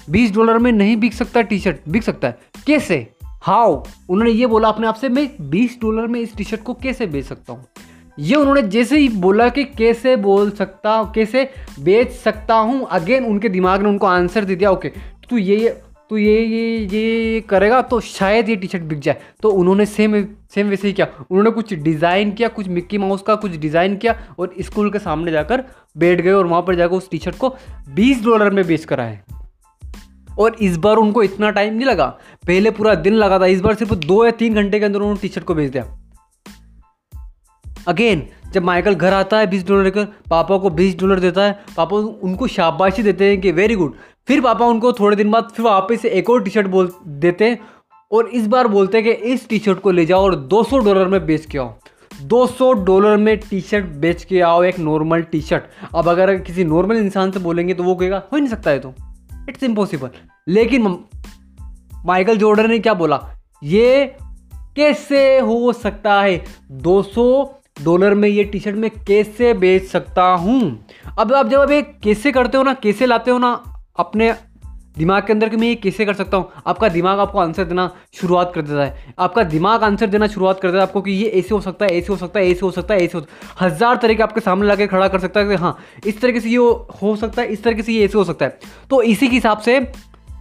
20 0.09 0.33
डॉलर 0.33 0.57
में 0.57 0.71
नहीं 0.71 0.95
बिक 0.97 1.13
सकता 1.13 1.41
टी 1.41 1.59
शर्ट 1.59 1.89
बिक 1.89 2.03
सकता 2.03 2.27
है। 2.27 2.39
कैसे? 2.67 3.07
हाउ 3.43 3.73
उन्होंने 4.09 4.31
ये 4.31 4.47
बोला 4.47 4.69
अपने 4.69 4.87
आप 4.87 4.95
से, 4.95 5.09
मैं 5.09 5.49
20 5.49 5.77
डॉलर 5.81 6.07
में 6.07 6.19
इस 6.19 6.35
टी 6.35 6.43
शर्ट 6.43 6.63
को 6.63 6.73
कैसे 6.73 7.07
बेच 7.07 7.25
सकता 7.25 7.53
हूँ? 7.53 7.65
ये 8.19 8.35
उन्होंने 8.35 8.61
जैसे 8.61 8.97
ही 8.97 9.09
बोला 9.09 9.47
कि 9.49 9.63
कैसे 9.63 10.15
बोल 10.17 10.51
सकता, 10.51 11.03
कैसे 11.15 11.49
बेच 11.79 12.11
सकता 12.13 12.55
हूँ 12.55 12.85
अगेन 12.91 13.25
उनके 13.25 13.49
दिमाग 13.49 13.81
ने 13.81 13.89
उनको 13.89 14.07
आंसर 14.07 14.45
दे 14.45 14.55
दिया। 14.55 14.71
ओके 14.71 14.89
तो 15.29 15.37
ये 15.37 15.81
तो 16.11 16.17
ये 16.17 16.41
ये 16.41 16.77
ये 16.87 17.39
करेगा 17.41 17.81
तो 17.81 17.99
शायद 17.99 18.49
ये 18.49 18.55
टी 18.55 18.67
शर्ट 18.67 18.83
बिक 18.83 18.99
जाए। 18.99 19.21
तो 19.41 19.49
उन्होंने 19.51 19.85
सेम 19.85 20.13
सेम 20.53 20.67
वैसे 20.67 20.87
ही 20.87 20.93
किया। 20.93 21.07
उन्होंने 21.21 21.51
कुछ 21.51 21.73
डिज़ाइन 21.73 22.31
किया, 22.31 22.47
कुछ 22.47 22.67
मिक्की 22.67 22.97
माउस 22.97 23.21
का 23.21 23.35
कुछ 23.35 23.55
डिज़ाइन 23.55 23.95
किया 23.97 24.15
और 24.39 24.53
स्कूल 24.61 24.89
के 24.91 24.99
सामने 24.99 25.31
जाकर 25.31 25.63
बैठ 25.97 26.21
गए 26.21 26.31
और 26.31 26.45
वहाँ 26.47 26.61
पर 26.61 26.75
जाकर 26.75 26.95
उस 26.95 27.09
टी 27.09 27.17
शर्ट 27.17 27.37
को 27.37 27.55
20 27.95 28.23
डॉलर 28.25 28.49
में 28.49 28.65
बेच 28.67 28.85
कर 28.85 28.99
आए 28.99 29.19
और 30.29 30.55
इस 30.61 30.77
बार 30.77 30.97
उनको 30.97 31.23
इतना 31.23 31.49
टाइम 31.51 31.73
नहीं 31.73 31.87
लगा। 31.87 32.07
पहले 32.47 32.71
पूरा 32.71 32.95
दिन 32.95 33.13
लगा 33.15 33.39
था। 33.39 33.45
इस 33.47 33.61
बार 33.61 33.75
सिर्फ़ 33.75 33.93
दो 33.95 34.23
या 34.25 34.31
तीन 34.33 34.55
घंटे 34.55 34.79
के 34.79 34.85
अंदर 34.85 34.99
उन्होंने 34.99 35.19
टी 35.21 35.27
शर्ट 35.27 35.45
को 35.45 35.55
बेच 35.55 35.71
दिया। 35.71 35.85
अगेन 37.87 38.27
जब 38.53 38.63
माइकल 38.63 38.95
घर 38.95 39.13
आता 39.13 39.37
है 39.39 39.47
बीस 39.47 39.65
डॉलर 39.67 39.83
लेकर, 39.83 40.05
पापा 40.29 40.57
को 40.57 40.69
बीस 40.71 40.97
डॉलर 40.99 41.19
देता 41.19 41.43
है। 41.43 41.59
पापा 41.77 41.97
उनको 41.97 42.47
शाबाशी 42.47 43.03
देते 43.03 43.29
हैं 43.29 43.39
कि 43.41 43.51
वेरी 43.51 43.75
गुड 43.75 43.95
फिर 44.27 44.41
पापा 44.41 44.65
उनको 44.65 44.91
थोड़े 44.93 45.15
दिन 45.15 45.31
बाद 45.31 45.47
फिर 45.55 45.65
वापस 45.65 46.01
से 46.01 46.09
एक 46.09 46.29
और 46.29 46.43
टी 46.43 46.49
शर्ट 46.49 46.67
बोल 46.67 46.91
देते 47.07 47.49
हैं 47.49 47.59
और 48.11 48.27
इस 48.27 48.47
बार 48.47 48.67
बोलते 48.67 48.97
हैं 48.97 49.05
कि 49.05 49.11
इस 49.33 49.47
टी 49.49 49.59
शर्ट 49.59 49.79
को 49.79 49.91
ले 49.91 50.05
जाओ 50.05 50.23
और 50.23 50.35
200 50.53 50.79
डॉलर 50.85 51.07
में 51.07 51.25
बेच 51.25 51.45
के 51.45 51.57
आओ। 51.57 51.73
200 52.23 52.71
डॉलर 52.85 53.17
में 53.17 53.37
टी 53.39 53.59
शर्ट 53.61 53.85
बेच 53.85 54.23
के 54.23 54.39
आओ, 54.41 54.63
एक 54.63 54.79
नॉर्मल 54.79 55.21
टी 55.21 55.41
शर्ट 55.41 55.63
अब 55.95 56.09
अगर 56.09 56.35
किसी 56.37 56.63
नॉर्मल 56.63 56.97
इंसान 56.97 57.31
से 57.31 57.39
बोलेंगे 57.39 57.73
तो 57.73 57.83
वो 57.83 57.95
कहेगा, 57.95 58.17
हो 58.17 58.35
ही 58.35 58.41
नहीं 58.41 58.51
सकता 58.51 58.71
है 58.71 58.79
तो। 58.79 58.93
इट्स 59.49 59.63
इम्पॉसिबल 59.63 60.09
लेकिन 60.47 60.97
माइकल 62.05 62.37
जॉर्डन 62.37 62.69
ने 62.69 62.79
क्या 62.79 62.93
बोला? 62.93 63.19
ये 63.63 64.15
कैसे 64.75 65.39
हो 65.39 65.73
सकता 65.73 66.19
है? 66.21 66.43
200 66.83 67.45
डॉलर 67.83 68.13
में 68.13 68.27
ये 68.29 68.43
टी 68.43 68.59
शर्ट 68.59 68.75
मैं 68.75 68.91
कैसे 69.07 69.53
बेच 69.53 69.83
सकता 69.83 70.23
हूँ? 70.23 70.85
अब 71.19 71.33
आप 71.33 71.47
जब 71.47 71.59
आप 71.59 71.99
कैसे 72.03 72.31
करते 72.31 72.57
हो 72.57 72.63
ना, 72.63 72.73
कैसे 72.73 73.05
लाते 73.05 73.31
हो 73.31 73.37
ना 73.37 73.53
अपने 73.97 74.33
दिमाग 74.97 75.25
के 75.27 75.33
अंदर 75.33 75.49
कि 75.49 75.57
मैं 75.57 75.67
ये 75.67 75.75
कैसे 75.75 76.05
कर 76.05 76.13
सकता 76.13 76.37
हूँ? 76.37 76.49
आपका 76.67 76.87
दिमाग 76.89 77.19
आपको 77.19 77.39
आंसर 77.39 77.63
देना 77.63 77.89
शुरुआत 78.13 78.51
कर 78.55 78.61
देता 78.61 78.83
है। 78.83 79.13
आपका 79.19 79.43
दिमाग 79.43 79.83
आंसर 79.83 80.07
देना 80.07 80.27
शुरुआत 80.27 80.59
कर 80.59 80.67
देता 80.67 80.77
है 80.77 80.83
आपको 80.83 81.01
कि 81.01 81.11
ये 81.11 81.29
ऐसे 81.29 81.55
हो 81.55 81.59
सकता 81.61 81.85
है, 81.85 81.97
ऐसे 81.97 82.07
हो 82.07 82.17
सकता 82.17 82.39
है, 82.39 82.49
ऐसे 82.51 82.59
हो 82.59 82.71
सकता 82.71 82.93
है, 82.93 83.03
ऐसे 83.03 83.17
हो 83.17 83.25
हज़ार 83.61 83.95
तरीके 83.95 84.23
आपके 84.23 84.41
सामने 84.41 84.67
ला 84.67 84.75
खड़ा 84.75 85.07
कर 85.07 85.19
सकता 85.19 85.39
है 85.39 85.47
कि 85.47 85.55
हाँ 85.55 85.77
इस 86.07 86.21
तरीके 86.21 86.39
से 86.39 86.49
ये 86.49 86.57
हो 87.01 87.15
सकता 87.15 87.41
है, 87.41 87.47
इस 87.47 87.63
तरीके 87.63 87.83
से 87.83 87.93
ये 87.93 88.05
ऐसे 88.05 88.17
हो 88.17 88.23
सकता 88.23 88.45
है। 88.45 88.59
तो 88.89 89.01
इसी 89.01 89.27
के 89.27 89.35
हिसाब 89.35 89.59
से 89.59 89.79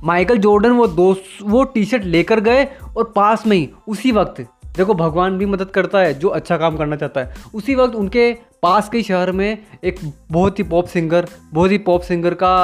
माइकल 0.04 0.38
जॉर्डन 0.38 0.70
वो 0.70 0.86
दो 0.86 1.14
वो 1.42 1.64
टी 1.64 1.84
शर्ट 1.84 2.04
लेकर 2.04 2.40
गए 2.40 2.64
और 2.96 3.12
पास 3.16 3.46
में 3.46 3.56
ही, 3.56 3.68
उसी 3.88 4.12
वक्त, 4.12 4.40
देखो 4.76 4.94
भगवान 4.94 5.38
भी 5.38 5.46
मदद 5.46 5.70
करता 5.70 5.98
है, 5.98 6.14
जो 6.14 6.28
अच्छा 6.28 6.56
काम 6.56 6.76
करना 6.76 6.96
चाहता 6.96 7.20
है। 7.20 7.34
उसी 7.54 7.74
वक्त 7.74 7.94
उनके 7.94 8.32
पास 8.62 8.88
के 8.88 9.02
शहर 9.02 9.32
में 9.32 9.58
एक 9.84 9.98
बहुत 10.30 10.58
ही 10.58 10.64
पॉप 10.64 10.86
सिंगर 10.86 11.26
बहुत 11.52 11.70
ही 11.70 11.78
पॉप 11.78 12.02
सिंगर 12.02 12.34
का 12.34 12.54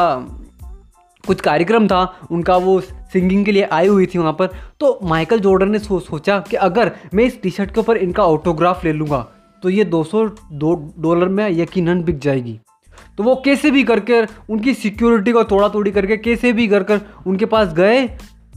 कुछ 1.26 1.40
कार्यक्रम 1.40 1.86
था 1.88 2.02
उनका 2.30 2.56
वो 2.56 2.80
सिंगिंग 2.80 3.44
के 3.44 3.52
लिए 3.52 3.62
आई 3.62 3.86
हुई 3.86 4.06
थी 4.06 4.18
वहाँ 4.18 4.32
पर। 4.32 4.46
तो 4.80 4.98
माइकल 5.02 5.40
जॉर्डन 5.40 5.70
ने 5.70 5.78
सो, 5.78 5.98
सोचा 6.00 6.38
कि 6.40 6.56
अगर 6.56 6.92
मैं 7.14 7.24
इस 7.24 7.40
टी 7.42 7.50
शर्ट 7.50 7.74
के 7.74 7.80
ऊपर 7.80 7.96
इनका 7.96 8.24
ऑटोग्राफ 8.24 8.84
ले 8.84 8.92
लूँगा 8.92 9.20
तो 9.62 9.68
ये 9.68 9.84
200 9.84 10.28
दो 10.52 10.74
डॉलर 10.98 11.28
में 11.28 11.48
यकीनन 11.50 12.02
बिक 12.02 12.18
जाएगी। 12.18 12.58
तो 13.18 13.22
वो 13.22 13.34
कैसे 13.44 13.70
भी 13.70 13.82
करके 13.84 14.22
उनकी 14.50 14.74
सिक्योरिटी 14.74 15.32
को 15.32 15.42
तोड़ा 15.42 15.68
तोड़ी 15.68 15.90
करके 15.90 16.16
कैसे 16.16 16.52
भी 16.52 16.68
कर 16.68 16.82
कर 16.82 17.00
उनके 17.26 17.46
पास 17.46 17.72
गए 17.74 18.06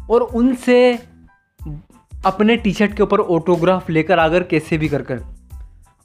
और 0.10 0.22
उनसे 0.22 1.00
अपने 2.26 2.56
टी 2.56 2.74
शर्ट 2.74 2.94
के 2.94 3.04
ऊपर 3.04 3.20
ऑटोग्राफ 3.20 3.90
लेकर 3.90 4.20
आकर 4.20 4.44
कैसे 4.44 4.78
भी 4.78 4.90
कर 4.90 5.02
कर 5.02 5.24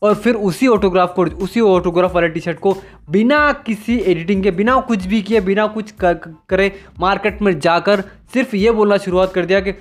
और 0.03 0.15
फिर 0.15 0.35
उसी 0.35 0.67
ऑटोग्राफ 0.67 1.15
को, 1.15 1.25
उसी 1.25 1.61
ऑटोग्राफ 1.61 2.15
वाले 2.15 2.29
टी 2.29 2.41
शर्ट 2.41 2.59
को 2.59 2.77
बिना 3.11 3.53
किसी 3.67 3.99
एडिटिंग 3.99 4.43
के, 4.43 4.51
बिना 4.51 4.81
कुछ 4.81 5.07
भी 5.07 5.23
किए, 5.23 5.41
बिना 5.41 5.67
कुछ 5.67 5.93
करे 6.03 6.73
मार्केट 7.01 7.43
में 7.43 7.59
जाकर 7.61 8.01
सिर्फ़ 8.33 8.57
ये 8.57 8.71
बोलना 8.71 8.97
शुरुआत 8.97 9.33
कर 9.33 9.47
दिया 9.47 9.61
कि 9.61 9.73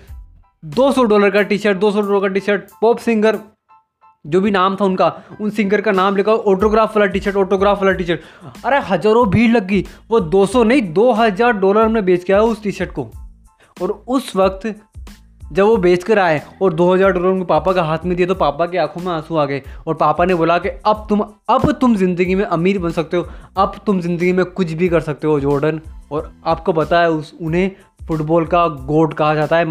200 0.64 1.04
डॉलर 1.04 1.30
का 1.30 1.42
टी 1.42 1.58
शर्ट 1.58 1.78
दो 1.78 1.92
सौ 1.92 2.02
डॉलर 2.02 2.22
का 2.22 2.28
टी 2.28 2.40
शर्ट 2.40 2.62
पॉप 2.82 2.98
सिंगर 2.98 3.40
जो 4.26 4.42
भी 4.42 4.52
नाम 4.52 4.76
था 4.76 4.86
उनका, 4.86 5.14
उन 5.42 5.50
सिंगर 5.50 5.82
का 5.82 5.92
नाम 5.92 6.16
लिखा 6.16 6.32
ऑटोग्राफ 6.32 6.98
वाला 6.98 7.06
टी 7.12 7.20
शर्ट 7.20 7.36
ऑटोग्राफ 7.36 7.82
वाला 7.82 7.92
टी 7.92 8.04
शर्ट 8.04 8.66
अरे 8.66 8.80
हज़ारों 8.80 9.30
भीड़ 9.30 9.52
लग 9.52 9.68
गई 9.68 9.86
वो 10.10 10.20
200 10.32 10.64
नहीं 10.66 10.82
2000 10.94 11.52
डॉलर 11.52 11.88
में 11.88 12.04
बेच 12.06 12.24
के 12.24 12.34
आया 12.34 12.42
उस 12.42 12.64
टी 12.64 12.72
शर्ट 12.72 12.92
को। 12.92 13.10
और 13.82 13.92
उस 14.08 14.36
वक्त 14.36 14.68
जब 15.52 15.66
वो 15.66 15.76
बेच 15.78 16.04
कर 16.04 16.20
आए 16.20 16.42
और 16.62 16.74
2000 16.74 17.12
डॉलर 17.12 17.26
उनके 17.26 17.46
पापा 17.46 17.74
का 17.74 17.84
हाथ 17.84 18.06
में 18.06 18.16
दिए 18.18 18.26
तो 18.26 18.36
पापा 18.36 18.66
की 18.66 18.78
आँखों 18.78 19.02
में 19.02 19.12
आँसू 19.12 19.36
आ 19.36 19.46
गए 19.46 19.62
और 19.88 19.94
पापा 19.96 20.26
ने 20.26 20.36
बोला 20.36 20.58
कि 20.58 20.70
अब 20.86 21.06
तुम 21.10 21.22
अब 21.50 21.72
तुम 21.72 21.96
ज़िंदगी 21.96 22.36
में 22.36 22.44
अमीर 22.46 22.80
बन 22.80 22.92
सकते 22.92 23.18
हो, 23.18 23.28
अब 23.58 23.80
तुम 23.86 24.02
ज़िंदगी 24.02 24.32
में 24.34 24.44
कुछ 24.46 24.72
भी 24.72 24.90
कर 24.90 25.02
सकते 25.02 25.28
हो, 25.28 25.40
जॉर्डन। 25.40 25.82
और 26.12 26.32
आपको 26.46 26.74
पता 26.74 27.00
है 27.02 27.10
उस, 27.10 27.34
उन्हें 27.42 27.72
फुटबॉल 28.08 28.46
का 28.46 28.68
गोड 28.68 29.14
कहा 29.14 29.34
जाता 29.36 29.58
है 29.58 29.66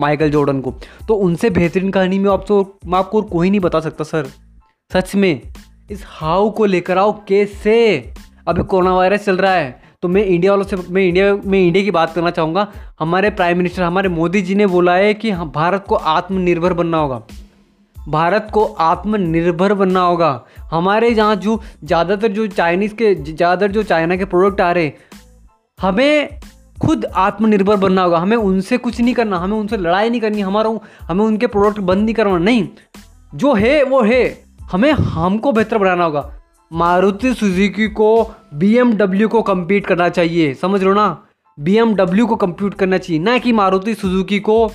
माइकल 0.00 0.30
जॉर्डन 0.30 0.60
को। 0.60 0.70
तो 1.08 1.14
उनसे 1.16 1.50
बेहतरीन 1.50 1.90
कहानी 1.90 2.18
में 2.18 2.30
आपको 2.30 2.62
मैं 2.86 2.98
आपको 2.98 3.20
और 3.20 3.28
कोई 3.28 3.50
नहीं 3.50 3.60
बता 3.60 3.80
सकता, 3.80 4.04
सर। 4.04 4.26
सच 4.90 5.14
में, 5.14 5.40
इस 5.90 6.04
हाउ 6.08 6.50
को 6.50 6.64
लेकर 6.64 6.98
आओ, 6.98 7.12
कैसे? 7.28 8.12
अभी 8.48 8.62
कोरोना 8.62 8.94
वायरस 8.94 9.24
चल 9.24 9.36
रहा 9.36 9.52
है। 9.52 9.87
तो 10.02 10.08
मैं 10.08 10.24
इंडिया 10.24 10.52
वालों 10.52 10.64
से, 10.64 10.76
मैं 10.76 11.02
इंडिया 11.02 11.34
में 11.34 11.66
इंडिया 11.66 11.84
की 11.84 11.90
बात 11.90 12.14
करना 12.14 12.30
चाहूँगा। 12.30 12.72
हमारे 13.00 13.30
प्राइम 13.30 13.56
मिनिस्टर 13.56 13.82
हमारे 13.82 14.08
मोदी 14.08 14.42
जी 14.42 14.54
ने 14.54 14.66
बोला 14.66 14.94
है 14.94 15.14
कि 15.14 15.30
हम 15.30 15.50
भारत 15.50 15.84
को 15.88 15.94
आत्मनिर्भर 15.94 16.72
बनना 16.72 16.98
होगा। 16.98 17.22
भारत 18.08 18.50
को 18.54 18.64
आत्मनिर्भर 18.64 19.74
बनना 19.74 20.00
होगा। 20.00 20.44
हमारे 20.70 21.08
यहाँ 21.08 21.36
जो, 21.36 21.60
ज़्यादातर 21.84 22.28
जो 22.28 22.46
चाइनीज़ 22.46 22.94
के, 22.94 23.14
ज़्यादातर 23.14 23.72
जो 23.72 23.82
चाइना 23.82 24.16
के 24.16 24.24
प्रोडक्ट 24.24 24.60
आ 24.60 24.72
रहे 24.72 24.92
हमें 25.80 26.38
खुद 26.82 27.04
आत्मनिर्भर 27.04 27.76
बनना 27.76 28.02
होगा। 28.02 28.18
हमें 28.18 28.36
उनसे 28.36 28.78
कुछ 28.78 29.00
नहीं 29.00 29.14
करना, 29.14 29.38
हमें 29.38 29.56
उनसे 29.56 29.76
लड़ाई 29.76 30.10
नहीं 30.10 30.20
करनी, 30.20 30.40
हमारा, 30.40 30.78
हमें 31.02 31.24
उनके 31.24 31.46
प्रोडक्ट 31.46 31.80
बंद 31.80 32.04
नहीं 32.04 32.14
करना 32.14 32.38
नहीं, 32.38 32.68
जो 33.34 33.54
है, 33.54 33.82
वो 33.82 34.02
है। 34.02 34.48
हमें 34.72 34.92
हमको 34.92 35.52
बेहतर 35.52 35.78
बनाना 35.78 36.04
होगा। 36.04 36.37
मारुति 36.72 37.34
सुजुकी 37.34 37.88
को 37.88 38.34
बीएमडब्ल्यू 38.54 39.28
को 39.28 39.42
कम्पीट 39.42 39.86
करना 39.86 40.08
चाहिए। 40.08 40.54
समझ 40.54 40.82
लो 40.82 40.94
ना? 40.94 41.26
बीएमडब्ल्यू 41.60 42.26
को 42.26 42.36
कम्पीट 42.36 42.74
करना 42.74 42.98
चाहिए। 42.98 43.22
ना 43.22 43.38
कि 43.38 43.52
मारुति 43.52 43.94
सुजुकी 43.94 44.40
को। 44.40 44.66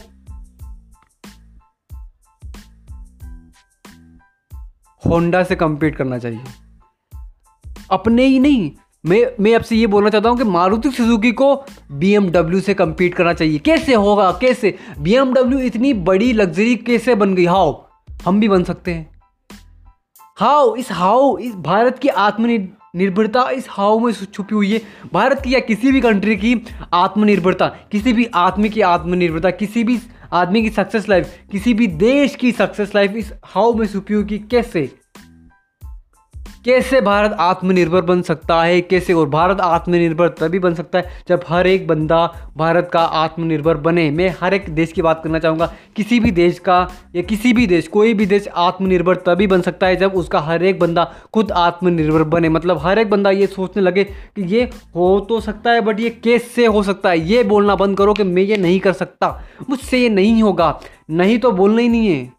होंडा 5.05 5.43
से 5.43 5.55
कम्पीट 5.55 5.95
करना 5.95 6.17
चाहिए। 6.17 6.39
अपने 7.91 8.25
ही 8.25 8.39
नहीं, 8.39 8.71
मैं 9.05 9.43
मैं 9.43 9.55
आपसे 9.55 9.75
ये 9.75 9.87
बोलना 9.87 10.09
चाहता 10.09 10.29
हूँ 10.29 10.37
कि 10.37 10.43
मारुति 10.43 10.91
सुजुकी 10.91 11.31
को 11.31 11.65
बीएमडब्ल्यू 11.91 12.59
से 12.59 12.73
कम्पीट 12.73 13.13
करना 13.13 13.33
चाहिए। 13.33 13.57
कैसे 13.57 13.93
होगा? 13.93 14.31
कैसे? 14.31 14.77
बीएमडब्ल्यू 14.99 15.59
इतनी 15.59 15.93
बड़ी 15.93 16.33
लग्जरी 16.33 16.75
कैसे 16.75 17.15
बन 17.15 17.35
गई? 17.35 17.45
हाउ 17.45 17.83
हम 18.25 18.39
भी 18.39 18.49
बन 18.49 18.63
सकते 18.63 18.93
हैं। 18.93 19.12
हाउ, 20.37 20.75
इस 20.75 20.91
हाउ, 20.91 21.37
इस 21.37 21.55
भारत 21.55 21.99
की 21.99 22.07
आत्मनिर्भरता 22.07 23.49
इस 23.49 23.65
हाउ 23.69 23.99
में 23.99 24.11
छुपी 24.13 24.55
हुई 24.55 24.71
है। 24.73 24.81
भारत 25.13 25.41
की 25.41 25.53
या 25.53 25.59
किसी 25.59 25.91
भी 25.91 26.01
कंट्री 26.01 26.35
की 26.35 26.55
आत्मनिर्भरता, 26.93 27.67
किसी 27.91 28.13
भी 28.13 28.25
आदमी 28.35 28.69
की 28.69 28.81
आत्मनिर्भरता, 28.81 29.49
किसी 29.51 29.83
भी 29.83 29.99
आदमी 30.33 30.61
की 30.61 30.69
सक्सेस 30.69 31.07
लाइफ 31.09 31.33
किसी 31.51 31.73
भी 31.73 31.87
देश 31.87 32.35
की 32.35 32.51
सक्सेस 32.51 32.95
लाइफ 32.95 33.11
इस 33.11 33.31
हाउ 33.45 33.73
में 33.73 33.85
छुपी 33.87 34.13
हुई 34.13 34.37
कैसे? 34.51 34.89
कैसे 36.65 37.01
भारत 37.01 37.35
आत्मनिर्भर 37.39 38.01
बन 38.01 38.21
सकता 38.21 38.61
है, 38.63 38.81
कैसे 38.81 39.13
और 39.13 39.29
भारत 39.29 39.59
आत्मनिर्भर 39.59 40.27
तभी 40.27 40.59
बन 40.59 40.73
सकता 40.73 40.99
है 40.99 41.23
जब 41.27 41.43
हर 41.49 41.67
एक 41.67 41.87
बंदा 41.87 42.51
भारत 42.57 42.89
का 42.93 42.99
आत्मनिर्भर 42.99 43.77
बने। 43.77 44.09
मैं 44.11 44.35
हर 44.41 44.53
एक 44.53 44.69
देश 44.69 44.91
की 44.91 45.01
बात 45.01 45.21
करना 45.23 45.39
चाहूँगा। 45.39 45.65
किसी 45.95 46.19
भी 46.19 46.31
देश 46.31 46.59
का 46.59 46.87
या 47.15 47.21
किसी 47.21 47.53
भी 47.53 47.67
देश, 47.67 47.87
कोई 47.87 48.13
भी 48.13 48.25
देश 48.25 48.47
आत्मनिर्भर 48.47 49.15
तभी 49.15 49.47
बन 49.47 49.61
सकता 49.61 49.87
है 49.87 49.95
जब 49.95 50.13
उसका 50.13 50.39
हर 50.39 50.63
एक 50.63 50.79
बंदा 50.79 51.11
खुद 51.33 51.51
आत्मनिर्भर 51.51 52.23
बने। 52.23 52.49
मतलब 52.49 52.77
हर 52.77 52.99
एक 52.99 53.09
बंदा 53.09 53.29
ये 53.29 53.47
सोचने 53.47 53.83
लगे 53.83 54.03
कि 54.03 54.41
ये 54.41 54.69
हो 54.95 55.19
तो 55.19 55.39
सकता 55.39 55.71
है 55.71 55.81
बट 55.81 55.99
ये 55.99 56.09
कैसे 56.09 56.65
हो 56.65 56.83
सकता 56.83 57.09
है? 57.09 57.19
ये 57.19 57.43
बोलना 57.43 57.75
बंद 57.75 57.97
करो 57.97 58.13
कि 58.13 58.23
मैं 58.23 58.43
ये 58.43 58.57
नहीं 58.57 58.79
कर 58.79 58.93
सकता। 58.93 59.41
मुझसे 59.69 59.97
ये 59.97 60.09
नहीं 60.09 60.43
होगा। 60.43 60.79
नहीं 61.09 61.37
तो 61.39 61.51
बोलना 61.51 61.81
ही 61.81 61.89
नहीं 61.89 62.07
है। 62.07 62.31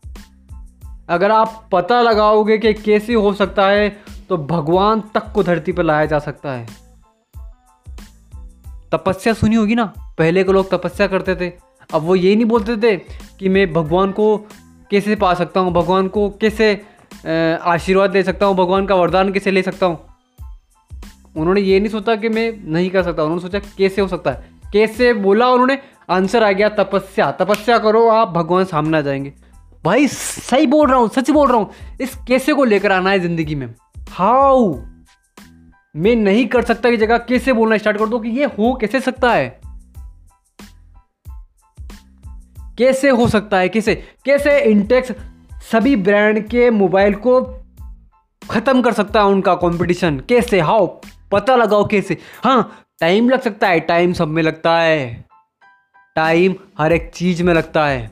अगर 1.09 1.31
आप 1.31 1.69
पता 1.73 2.03
लगाओगे 2.03 2.59
कि 2.59 2.73
कैसे 2.75 3.15
हो 3.15 3.33
सकता 3.33 3.69
है 3.69 4.14
तो 4.29 4.37
भगवान 4.37 5.03
तक 5.15 5.33
को 5.35 5.43
धरती 5.43 5.73
पर 5.73 5.83
लाया 5.83 6.07
जा 6.07 6.19
सकता 6.19 6.53
है। 6.53 6.67
तपस्या 8.93 9.33
सुनी 9.33 9.57
होगी 9.57 9.75
ना? 9.75 9.85
पहले 10.19 10.45
के 10.45 10.53
लोग 10.53 10.71
तपस्या 10.71 11.07
करते 11.07 11.35
थे। 11.37 11.53
अब 11.95 12.03
वो 12.03 12.15
ये 12.15 12.35
नहीं 12.37 12.47
बोलते 12.47 12.77
थे 12.77 12.97
कि 13.39 13.49
मैं 13.49 13.73
भगवान 13.73 14.13
को 14.13 14.37
कैसे 14.91 15.17
पा 15.17 15.33
सकता 15.35 15.61
हूँ, 15.61 15.73
भगवान 15.73 16.09
को 16.09 16.29
कैसे 16.41 16.75
आशीर्वाद 17.63 18.11
दे 18.11 18.23
सकता 18.23 18.47
हूँ, 18.47 18.57
भगवान 18.57 18.87
का 18.87 18.95
वरदान 18.95 19.33
कैसे 19.33 19.51
ले 19.51 19.63
सकता 19.63 19.87
हूँ? 19.87 19.99
उन्होंने 21.37 21.61
ये 21.61 21.79
नहीं 21.81 21.91
सोचा 21.91 22.17
कि 22.17 22.29
मैं 22.29 22.53
नहीं 22.73 22.91
कर 22.91 23.03
सकता। 23.03 23.23
उन्होंने 23.23 23.43
सोचा 23.43 23.59
कैसे 23.79 24.01
हो 24.03 24.09
सकता 24.09 24.31
है? 24.31 24.51
कैसे 24.73 25.13
बोला 25.15 25.49
उन्होंने? 25.49 25.79
आंसर 26.11 26.43
आ 26.43 26.51
गया 26.53 26.69
तपस्या। 26.69 27.31
तपस्या 27.33 27.79
करो, 27.79 28.09
आप 28.09 28.29
भगवान 28.29 28.65
सामने 28.65 28.99
आ 28.99 29.01
जाएँगे। 29.01 29.33
भाई, 29.85 30.07
सही 30.09 30.67
बोल 30.67 30.89
रहा 30.89 30.99
हूँ, 30.99 31.09
सच 31.09 31.31
बोल 31.31 31.49
रहा 31.49 31.57
हूँ। 31.57 31.71
इस 32.01 32.15
कैसे 32.29 32.53
को 32.53 32.65
लेकर 32.65 32.93
आना 32.93 33.11
है 33.11 33.21
ज़िंदगी 33.21 33.55
में? 33.55 33.75
हाउ 34.15 34.75
मैं 35.97 36.17
नहीं 36.17 36.47
कर 36.47 36.63
सकता 36.63 36.91
की 36.91 36.97
जगह, 36.97 37.19
कैसे 37.19 37.53
बोलना 37.53 37.77
स्टार्ट 37.77 37.99
कर 37.99 38.07
दो 38.07 38.19
कि 38.19 38.29
ये 38.29 38.45
हो 38.45 38.75
कैसे 38.75 39.01
सकता 39.01 39.33
है? 39.33 39.61
कैसे 42.79 43.09
हो 43.09 43.29
सकता 43.29 43.59
है? 43.59 43.69
कैसे? 43.69 43.95
कैसे 44.25 44.61
इंटेक्स 44.61 45.13
सभी 45.73 45.97
ब्रांड 45.97 46.49
के 46.49 46.71
मोबाइल 46.71 47.15
को 47.15 47.43
खत्म 48.51 48.83
कर 48.83 48.93
सकता 48.93 49.21
है 49.21 49.27
उनका 49.27 49.55
कंपटीशन 49.55 50.21
कैसे? 50.21 50.61
हाउ 50.61 50.87
पता 51.33 51.57
लगाओ 51.57 51.87
कैसे? 51.87 52.19
हाँ 52.45 52.79
टाइम 53.01 53.29
लग 53.29 53.41
सकता 53.41 53.69
है 53.69 53.81
टाइम 53.81 54.13
सब 54.13 54.29
में 54.29 54.43
लगता 54.43 54.79
है। 54.79 55.25
टाइम 56.17 56.55
हर 56.79 56.93
एक 56.93 57.11
चीज़ 57.15 57.43
में 57.43 57.55
लगता 57.55 57.87
है। 57.87 58.11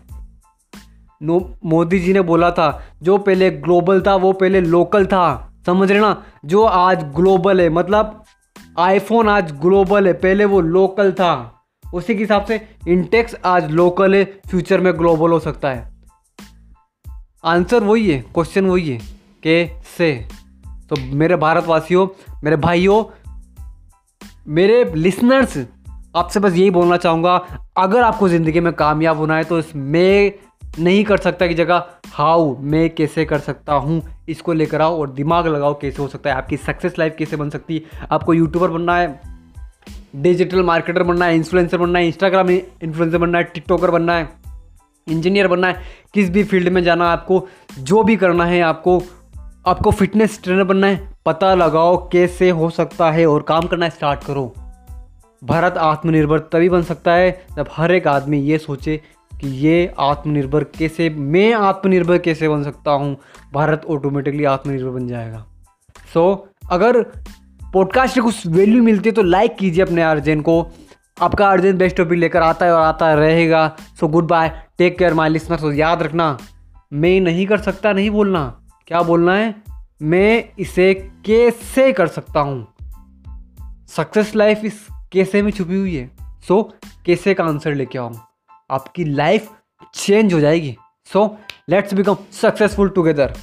मोदी 1.64 1.98
जी 1.98 2.12
ने 2.12 2.20
बोला 2.20 2.50
था, 2.50 2.84
जो 3.02 3.18
पहले 3.18 3.50
ग्लोबल 3.50 4.00
था, 4.00 4.14
वो 4.14 4.32
पहले 4.32 4.60
लोकल 4.60 5.06
था। 5.06 5.48
समझ 5.66 5.90
रहे 5.90 6.00
ना? 6.00 6.22
जो 6.44 6.64
आज 6.64 7.02
ग्लोबल 7.16 7.60
है 7.60 7.68
मतलब 7.68 8.22
आईफोन 8.78 9.28
आज 9.28 9.52
ग्लोबल 9.52 10.06
है, 10.06 10.12
पहले 10.12 10.44
वो 10.44 10.60
लोकल 10.60 11.12
था। 11.12 11.64
उसी 11.84 12.14
के 12.14 12.20
हिसाब 12.20 12.44
से 12.44 12.60
इंटेक्स 12.88 13.34
आज 13.44 13.70
लोकल 13.70 14.14
है 14.14 14.24
फ्यूचर 14.50 14.80
में 14.80 14.92
ग्लोबल 14.98 15.30
हो 15.30 15.38
सकता 15.38 15.70
है। 15.70 15.90
आंसर 17.44 17.84
वही 17.84 18.10
है 18.10 18.18
क्वेश्चन 18.34 18.66
वही 18.66 18.88
है, 18.88 18.98
के 19.42 19.66
से। 19.96 20.12
तो 20.90 20.96
मेरे 21.14 21.36
भारतवासियों, 21.36 22.06
मेरे 22.44 22.56
भाइयों, 22.56 23.04
मेरे 24.48 24.84
लिसनर्स 24.94 25.58
आपसे 26.16 26.40
बस 26.40 26.52
यही 26.52 26.70
बोलना 26.70 26.96
चाहूँगा, 26.96 27.36
अगर 27.76 28.02
आपको 28.02 28.28
ज़िंदगी 28.28 28.60
में 28.60 28.72
कामयाब 28.72 29.16
होना 29.16 29.36
है 29.36 29.44
तो 29.44 29.58
इसमें 29.58 30.32
नहीं 30.78 31.04
कर 31.04 31.16
सकता 31.16 31.46
की 31.46 31.54
जगह, 31.54 31.84
हाउ, 32.12 32.56
मैं 32.60 32.88
कैसे 32.90 33.24
कर 33.24 33.38
सकता 33.38 33.74
हूँ? 33.74 34.02
इसको 34.28 34.52
लेकर 34.52 34.80
आओ 34.80 34.98
और 35.00 35.10
दिमाग 35.10 35.46
लगाओ 35.46 35.74
कैसे 35.80 36.02
हो 36.02 36.08
सकता 36.08 36.30
है? 36.30 36.36
आपकी 36.36 36.56
सक्सेस 36.56 36.98
लाइफ 36.98 37.14
कैसे 37.18 37.36
बन 37.36 37.50
सकती 37.50 37.74
है? 37.74 38.06
आपको 38.10 38.34
यूट्यूबर 38.34 38.68
बनना 38.68 38.96
है 38.96 39.20
डिजिटल 40.16 40.62
मार्केटर 40.62 41.02
बनना 41.02 41.26
है 41.26 41.34
इन्फ्लुएंसर 41.34 41.78
बनना 41.78 41.98
है 41.98 42.06
इंस्टाग्राम 42.06 42.50
इन्फ्लुएंसर 42.50 43.18
बनना 43.18 43.38
है 43.38 43.44
टिकटॉकर 43.44 43.90
बनना 43.90 44.16
है 44.16 44.28
इंजीनियर 45.06 45.48
बनना 45.48 45.66
है, 45.66 45.82
किस 46.14 46.30
भी 46.30 46.44
फ़ील्ड 46.44 46.68
में 46.68 46.82
जाना 46.84 47.04
है 47.04 47.12
आपको, 47.12 47.46
जो 47.78 48.02
भी 48.02 48.16
करना 48.16 48.44
है 48.44 48.60
आपको 48.60 49.02
आपको 49.66 49.90
फिटनेस 49.90 50.40
ट्रेनर 50.44 50.64
बनना 50.64 50.86
है। 50.86 51.08
पता 51.26 51.54
लगाओ 51.54 51.96
कैसे 52.08 52.50
हो 52.50 52.68
सकता 52.70 53.10
है 53.10 53.26
और 53.26 53.42
काम 53.42 53.66
करना 53.66 53.88
स्टार्ट 53.88 54.24
करो। 54.24 54.52
भारत 55.42 55.76
आत्मनिर्भर 55.76 56.38
तभी 56.52 56.68
बन 56.68 56.82
सकता 56.82 57.12
है 57.12 57.30
जब 57.56 57.68
हर 57.72 57.92
एक 57.92 58.06
आदमी 58.06 58.38
ये 58.38 58.58
सोचे 58.58 59.00
कि 59.42 59.48
ये 59.48 59.94
आत्मनिर्भर 59.98 60.64
कैसे 60.64 61.10
मैं 61.10 61.54
आत्मनिर्भर 61.54 62.18
कैसे 62.18 62.48
बन 62.48 62.62
सकता 62.62 62.90
हूँ? 62.90 63.16
भारत 63.52 63.84
ऑटोमेटिकली 63.90 64.44
आत्मनिर्भर 64.44 64.90
बन 64.90 65.08
जाएगा। 65.08 65.46
सो 66.14 66.48
so, 66.52 66.70
अगर 66.70 67.02
पॉडकास्ट 67.72 68.18
में 68.18 68.24
कुछ 68.24 68.46
वैल्यू 68.46 68.82
मिलती 68.82 69.08
है 69.08 69.14
तो 69.14 69.22
लाइक 69.22 69.56
कीजिए 69.56 69.84
अपने 69.84 70.02
अर्जन 70.02 70.40
को। 70.40 70.72
आपका 71.20 71.50
अर्जन 71.50 71.76
बेस्ट 71.76 71.96
टॉपिक 71.96 72.18
लेकर 72.18 72.42
आता 72.42 72.66
है 72.66 72.72
और 72.72 72.82
आता 72.82 73.14
रहेगा। 73.14 73.76
So 74.00 74.08
good 74.08 74.26
bye 74.26 74.62
take 74.78 74.98
care 74.98 75.14
my 75.14 75.28
listener 75.28 75.58
so 75.58 75.72
याद 75.72 76.02
रखना 76.02 76.38
मैं 76.92 77.20
नहीं 77.20 77.46
कर 77.46 77.58
सकता 77.58 77.92
नहीं 77.92 78.10
बोलना। 78.10 78.62
क्या 78.86 79.02
बोलना 79.02 79.34
है? 79.34 79.54
मैं 80.02 80.48
इसे 80.58 80.94
कैसे 81.26 81.92
कर 81.92 82.06
सकता 82.06 82.40
हूँ? 82.40 82.66
सक्सेस 83.88 84.36
लाइफ 84.36 84.64
इस 84.64 84.86
कैसे 85.12 85.42
में 85.42 85.50
छुपी 85.50 85.74
हुई 85.74 85.96
है? 85.96 86.10
सो 86.48 86.72
so, 86.82 86.86
कैसे 87.06 87.34
का 87.34 87.44
आंसर 87.44 87.74
लेके 87.74 87.98
आऊँ? 87.98 88.20
आपकी 88.72 89.04
लाइफ 89.04 89.50
चेंज 89.94 90.34
हो 90.34 90.40
जाएगी. 90.40 90.76
So 91.12 91.26
let's 91.70 91.94
become 91.94 92.16
successful 92.32 92.88
together 92.88 93.34